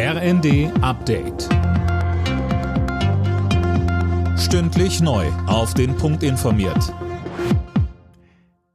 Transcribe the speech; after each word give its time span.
RND 0.00 0.70
Update. 0.80 1.48
Stündlich 4.38 5.00
neu. 5.00 5.26
Auf 5.48 5.74
den 5.74 5.96
Punkt 5.96 6.22
informiert. 6.22 6.94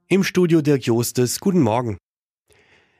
Im 0.09 0.25
Studio 0.25 0.62
Dirk 0.62 0.86
Jostes. 0.86 1.39
Guten 1.39 1.62
Morgen. 1.62 1.97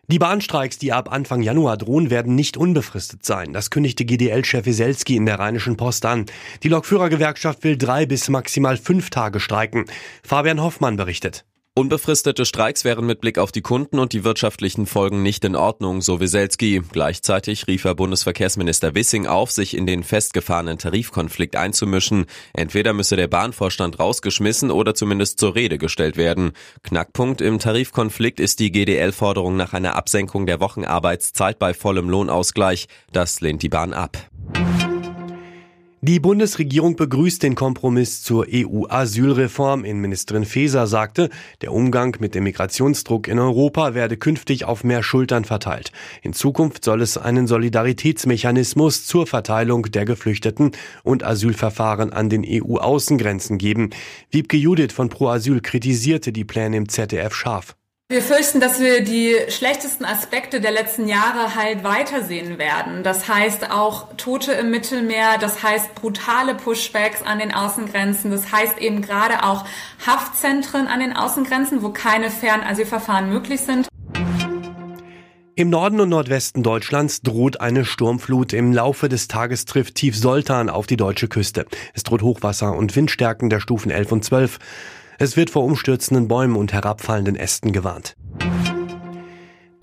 Die 0.08 0.20
Bahnstreiks, 0.20 0.78
die 0.78 0.94
ab 0.94 1.12
Anfang 1.12 1.42
Januar 1.42 1.76
drohen, 1.76 2.10
werden 2.10 2.34
nicht 2.36 2.56
unbefristet 2.56 3.26
sein. 3.26 3.52
Das 3.52 3.70
kündigte 3.72 4.06
GDL-Chef 4.06 4.66
Wieselski 4.66 5.18
in 5.18 5.26
der 5.26 5.40
Rheinischen 5.40 5.76
Post 5.76 6.06
an. 6.06 6.26
Die 6.64 6.70
Lokführergewerkschaft 6.70 7.66
will 7.66 7.76
drei 7.76 8.06
bis 8.06 8.30
maximal 8.30 8.78
fünf 8.78 9.10
Tage 9.10 9.42
streiken. 9.42 9.84
Fabian 10.24 10.62
Hoffmann 10.62 10.96
berichtet. 10.96 11.44
Unbefristete 11.76 12.46
Streiks 12.46 12.86
wären 12.86 13.08
mit 13.08 13.20
Blick 13.20 13.40
auf 13.40 13.52
die 13.52 13.64
Kunden 13.64 13.98
und 13.98 14.14
die 14.14 14.24
wirtschaftlichen 14.24 14.86
Folgen 14.86 15.24
nicht 15.24 15.44
in 15.44 15.56
Ordnung, 15.56 16.02
so 16.02 16.20
Wieselski. 16.20 16.84
Gleichzeitig 16.92 17.66
rief 17.66 17.84
er 17.86 17.96
Bundesverkehrsminister 17.96 18.94
Wissing 18.94 19.26
auf, 19.26 19.50
sich 19.50 19.76
in 19.76 19.88
den 19.88 20.04
festgefahrenen 20.04 20.78
Tarifkonflikt 20.78 21.56
einzumischen. 21.56 22.28
Entweder 22.54 22.94
müsse 22.94 23.16
der 23.16 23.28
Bahnvorstand 23.28 24.00
rausgeschmissen 24.00 24.70
oder 24.70 24.94
zumindest 24.94 25.40
zur 25.40 25.56
Rede 25.56 25.80
gestellt 25.80 26.16
werden. 26.16 26.52
Knackpunkt 26.84 27.42
im 27.42 27.58
Tarifkonflikt 27.58 28.40
ist 28.40 28.60
die 28.60 28.72
GDL-Forderung 28.72 29.56
nach 29.56 29.74
einer 29.74 29.96
Absenkung 29.96 30.46
der 30.46 30.60
Wochenarbeitszeit 30.60 31.58
bei 31.58 31.74
vollem 31.74 32.08
Lohnausgleich. 32.08 32.88
Das 33.14 33.42
lehnt 33.42 33.64
die 33.64 33.70
Bahn 33.70 33.94
ab. 33.94 34.16
Die 36.06 36.20
Bundesregierung 36.20 36.98
begrüßt 36.98 37.42
den 37.44 37.56
Kompromiss 37.56 38.24
zur 38.24 38.46
EU-Asylreform. 38.52 39.86
Innenministerin 39.86 40.44
Faeser 40.44 40.86
sagte, 40.86 41.30
der 41.62 41.72
Umgang 41.72 42.18
mit 42.20 42.36
dem 42.36 42.44
Migrationsdruck 42.44 43.30
in 43.30 43.40
Europa 43.40 43.94
werde 43.94 44.18
künftig 44.18 44.66
auf 44.66 44.84
mehr 44.84 45.02
Schultern 45.02 45.46
verteilt. 45.46 45.94
In 46.22 46.34
Zukunft 46.34 46.84
soll 46.84 47.02
es 47.02 47.18
einen 47.18 47.48
Solidaritätsmechanismus 47.48 49.08
zur 49.08 49.28
Verteilung 49.28 49.84
der 49.84 50.04
Geflüchteten 50.04 50.72
und 51.04 51.24
Asylverfahren 51.24 52.12
an 52.12 52.28
den 52.28 52.44
EU-Außengrenzen 52.46 53.58
geben. 53.58 53.92
Wiebke 54.30 54.58
Judith 54.58 54.92
von 54.92 55.08
Pro 55.08 55.30
Asyl 55.30 55.62
kritisierte 55.62 56.34
die 56.34 56.44
Pläne 56.44 56.76
im 56.76 56.90
ZDF 56.90 57.34
scharf. 57.34 57.78
Wir 58.14 58.22
fürchten, 58.22 58.60
dass 58.60 58.80
wir 58.80 59.04
die 59.04 59.36
schlechtesten 59.50 60.06
Aspekte 60.06 60.62
der 60.62 60.70
letzten 60.70 61.08
Jahre 61.08 61.56
halt 61.56 61.84
weitersehen 61.84 62.60
werden. 62.60 63.02
Das 63.02 63.28
heißt 63.28 63.72
auch 63.72 64.16
Tote 64.18 64.52
im 64.52 64.70
Mittelmeer, 64.70 65.40
das 65.42 65.64
heißt 65.64 65.96
brutale 65.96 66.54
Pushbacks 66.54 67.24
an 67.24 67.40
den 67.40 67.52
Außengrenzen, 67.52 68.30
das 68.30 68.52
heißt 68.52 68.78
eben 68.78 69.02
gerade 69.02 69.44
auch 69.44 69.66
Haftzentren 70.06 70.86
an 70.86 71.00
den 71.00 71.16
Außengrenzen, 71.16 71.82
wo 71.82 71.90
keine 71.90 72.30
Fernasylverfahren 72.30 73.30
möglich 73.30 73.62
sind. 73.62 73.88
Im 75.56 75.72
Norden 75.72 76.00
und 76.00 76.10
Nordwesten 76.10 76.62
Deutschlands 76.62 77.24
droht 77.24 77.62
eine 77.62 77.84
Sturmflut. 77.84 78.54
Im 78.54 78.74
Laufe 78.74 79.10
des 79.10 79.28
Tages 79.28 79.66
trifft 79.66 79.96
Tief 79.96 80.16
Soltan 80.16 80.70
auf 80.70 80.86
die 80.86 80.98
deutsche 80.98 81.28
Küste. 81.28 81.66
Es 81.96 82.04
droht 82.04 82.22
Hochwasser 82.22 82.76
und 82.76 82.96
Windstärken 82.96 83.50
der 83.50 83.60
Stufen 83.60 83.90
11 83.90 84.12
und 84.12 84.24
12. 84.24 84.60
Es 85.20 85.38
wird 85.38 85.50
vor 85.50 85.64
umstürzenden 85.64 86.28
Bäumen 86.28 86.56
und 86.56 86.74
herabfallenden 86.74 87.36
Ästen 87.36 87.72
gewarnt. 87.72 88.16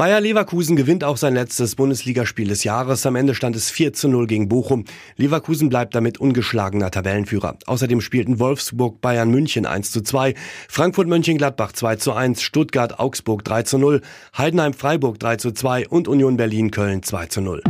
Bayer 0.00 0.18
Leverkusen 0.22 0.76
gewinnt 0.76 1.04
auch 1.04 1.18
sein 1.18 1.34
letztes 1.34 1.76
Bundesligaspiel 1.76 2.48
des 2.48 2.64
Jahres. 2.64 3.04
Am 3.04 3.16
Ende 3.16 3.34
stand 3.34 3.54
es 3.54 3.70
4 3.70 3.92
zu 3.92 4.08
0 4.08 4.26
gegen 4.26 4.48
Bochum. 4.48 4.86
Leverkusen 5.16 5.68
bleibt 5.68 5.94
damit 5.94 6.16
ungeschlagener 6.16 6.90
Tabellenführer. 6.90 7.58
Außerdem 7.66 8.00
spielten 8.00 8.38
Wolfsburg 8.38 9.02
Bayern 9.02 9.30
München 9.30 9.66
1 9.66 9.90
zu 9.90 10.00
2, 10.00 10.34
Frankfurt 10.70 11.06
Mönchengladbach 11.06 11.72
2 11.72 11.96
zu 11.96 12.14
1, 12.14 12.40
Stuttgart 12.40 12.98
Augsburg 12.98 13.44
3 13.44 13.64
zu 13.64 13.76
0, 13.76 14.00
Heidenheim 14.38 14.72
Freiburg 14.72 15.18
3 15.18 15.36
zu 15.36 15.52
2 15.52 15.88
und 15.88 16.08
Union 16.08 16.38
Berlin 16.38 16.70
Köln 16.70 17.02
2 17.02 17.26
zu 17.26 17.42
0. 17.42 17.62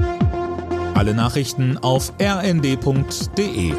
Alle 0.94 1.14
Nachrichten 1.14 1.78
auf 1.78 2.12
rnd.de 2.22 3.72